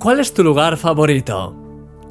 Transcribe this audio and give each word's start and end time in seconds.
¿cuál 0.00 0.18
es 0.18 0.32
tu 0.32 0.42
lugar 0.42 0.78
favorito? 0.78 1.54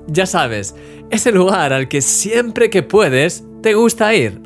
Ya 0.08 0.28
sabes, 0.28 0.76
ese 1.10 1.32
lugar 1.32 1.74
al 1.74 1.88
que 1.88 2.02
siempre 2.02 2.70
que 2.70 2.84
puedes 2.84 3.44
te 3.62 3.74
gusta 3.74 4.14
ir. 4.14 4.42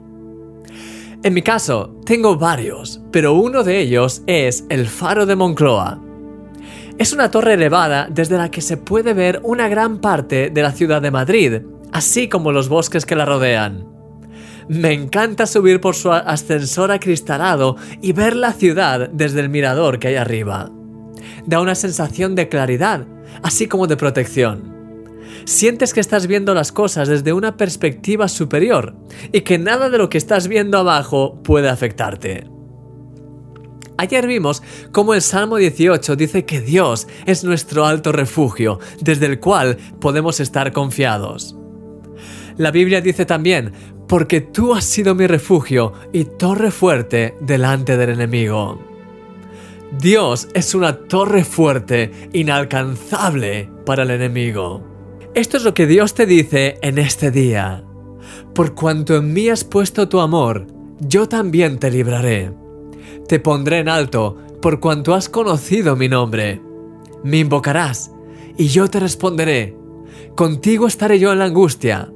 En 1.24 1.34
mi 1.34 1.42
caso, 1.42 1.96
tengo 2.06 2.38
varios, 2.38 3.02
pero 3.12 3.34
uno 3.34 3.64
de 3.64 3.80
ellos 3.80 4.24
es 4.28 4.64
el 4.70 4.88
Faro 4.88 5.26
de 5.26 5.36
Moncloa. 5.36 6.02
Es 6.98 7.12
una 7.12 7.32
torre 7.32 7.54
elevada 7.54 8.08
desde 8.10 8.38
la 8.38 8.50
que 8.50 8.62
se 8.62 8.78
puede 8.78 9.14
ver 9.14 9.42
una 9.44 9.68
gran 9.68 10.00
parte 10.00 10.50
de 10.50 10.62
la 10.62 10.72
ciudad 10.72 11.02
de 11.02 11.12
Madrid, 11.12 11.62
así 11.92 12.30
como 12.30 12.52
los 12.52 12.70
bosques 12.70 13.06
que 13.06 13.16
la 13.16 13.26
rodean. 13.26 13.86
Me 14.70 14.94
encanta 14.94 15.48
subir 15.48 15.82
por 15.82 15.96
su 15.96 16.12
ascensor 16.12 16.92
acristalado 16.92 17.76
y 18.02 18.14
ver 18.14 18.38
la 18.38 18.54
ciudad 18.54 19.10
desde 19.10 19.42
el 19.42 19.50
mirador 19.50 20.00
que 20.00 20.10
hay 20.10 20.16
arriba. 20.16 20.72
Da 21.46 21.60
una 21.60 21.76
sensación 21.76 22.36
de 22.36 22.48
claridad, 22.48 23.06
así 23.42 23.68
como 23.68 23.88
de 23.88 23.98
protección 23.98 24.74
sientes 25.46 25.94
que 25.94 26.00
estás 26.00 26.28
viendo 26.28 26.54
las 26.54 26.72
cosas 26.72 27.08
desde 27.08 27.34
una 27.34 27.58
perspectiva 27.58 28.28
superior 28.28 28.96
y 29.32 29.42
que 29.42 29.58
nada 29.58 29.90
de 29.90 29.98
lo 29.98 30.10
que 30.10 30.18
estás 30.18 30.48
viendo 30.48 30.78
abajo 30.78 31.42
puede 31.44 31.70
afectarte. 31.70 32.48
Ayer 33.98 34.26
vimos 34.26 34.64
cómo 34.92 35.14
el 35.14 35.22
Salmo 35.22 35.58
18 35.58 36.16
dice 36.16 36.46
que 36.46 36.62
Dios 36.62 37.08
es 37.26 37.44
nuestro 37.44 37.86
alto 37.86 38.12
refugio, 38.12 38.80
desde 39.00 39.28
el 39.28 39.40
cual 39.40 39.78
podemos 40.00 40.40
estar 40.40 40.72
confiados. 40.72 41.56
La 42.58 42.72
Biblia 42.72 43.02
dice 43.02 43.26
también, 43.26 43.72
porque 44.08 44.42
tú 44.42 44.74
has 44.74 44.84
sido 44.84 45.16
mi 45.16 45.28
refugio 45.28 45.94
y 46.12 46.26
torre 46.26 46.72
fuerte 46.72 47.36
delante 47.40 47.96
del 47.96 48.10
enemigo. 48.10 48.93
Dios 50.00 50.48
es 50.56 50.74
una 50.74 50.98
torre 50.98 51.44
fuerte, 51.44 52.10
inalcanzable 52.34 53.70
para 53.86 54.02
el 54.02 54.10
enemigo. 54.10 54.82
Esto 55.36 55.58
es 55.58 55.64
lo 55.64 55.76
que 55.76 55.86
Dios 55.86 56.16
te 56.16 56.26
dice 56.26 56.80
en 56.82 56.98
este 56.98 57.30
día. 57.30 57.84
Por 58.56 58.74
cuanto 58.74 59.16
en 59.18 59.32
mí 59.32 59.50
has 59.50 59.64
puesto 59.64 60.10
tu 60.10 60.20
amor, 60.20 60.66
yo 61.00 61.30
también 61.30 61.78
te 61.78 61.92
libraré. 61.92 62.52
Te 63.28 63.40
pondré 63.40 63.80
en 63.80 63.90
alto, 63.90 64.38
por 64.64 64.80
cuanto 64.80 65.14
has 65.14 65.30
conocido 65.30 65.96
mi 65.96 66.10
nombre. 66.10 66.60
Me 67.24 67.38
invocarás, 67.38 68.12
y 68.58 68.70
yo 68.70 68.88
te 68.88 69.00
responderé. 69.00 69.78
Contigo 70.36 70.88
estaré 70.88 71.20
yo 71.20 71.32
en 71.32 71.40
la 71.40 71.46
angustia. 71.46 72.12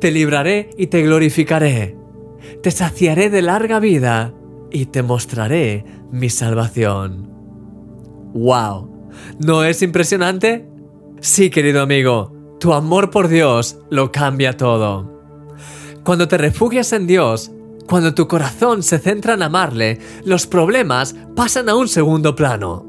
Te 0.00 0.10
libraré 0.10 0.68
y 0.76 0.88
te 0.88 1.00
glorificaré. 1.00 1.96
Te 2.62 2.70
saciaré 2.70 3.30
de 3.30 3.40
larga 3.40 3.80
vida 3.80 4.34
y 4.70 4.86
te 4.86 5.02
mostraré 5.02 5.84
mi 6.10 6.30
salvación. 6.30 7.28
¡Wow! 8.32 9.10
¿No 9.38 9.64
es 9.64 9.82
impresionante? 9.82 10.68
Sí, 11.20 11.50
querido 11.50 11.82
amigo, 11.82 12.32
tu 12.60 12.72
amor 12.72 13.10
por 13.10 13.28
Dios 13.28 13.78
lo 13.90 14.12
cambia 14.12 14.56
todo. 14.56 15.16
Cuando 16.04 16.28
te 16.28 16.38
refugias 16.38 16.92
en 16.92 17.06
Dios, 17.06 17.50
cuando 17.86 18.14
tu 18.14 18.28
corazón 18.28 18.82
se 18.82 18.98
centra 18.98 19.34
en 19.34 19.42
amarle, 19.42 19.98
los 20.24 20.46
problemas 20.46 21.14
pasan 21.34 21.68
a 21.68 21.76
un 21.76 21.88
segundo 21.88 22.34
plano. 22.34 22.86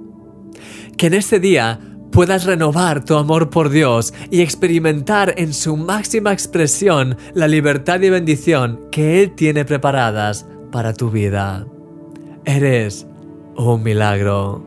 Que 0.98 1.08
en 1.08 1.14
este 1.14 1.40
día 1.40 1.80
puedas 2.12 2.46
renovar 2.46 3.06
tu 3.06 3.16
amor 3.16 3.50
por 3.50 3.70
Dios 3.70 4.14
y 4.32 4.42
experimentar 4.42 5.36
en 5.38 5.54
su 5.54 5.78
máxima 5.78 6.34
expresión 6.34 7.18
la 7.34 7.48
libertad 7.48 8.02
y 8.02 8.10
bendición 8.10 8.82
que 8.92 9.22
Él 9.22 9.36
tiene 9.36 9.66
preparadas 9.66 10.48
para 10.72 10.94
tu 10.94 11.12
vida. 11.12 11.68
Eres 12.48 13.06
un 13.58 13.84
milagro. 13.84 14.64